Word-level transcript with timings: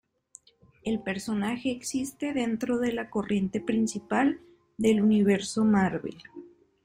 El 0.81 1.03
personaje 1.03 1.69
existe 1.69 2.33
dentro 2.33 2.79
de 2.79 2.91
la 2.91 3.11
corriente 3.11 3.61
principal 3.61 4.41
del 4.79 4.99
Universo 4.99 5.63
Marvel. 5.63 6.17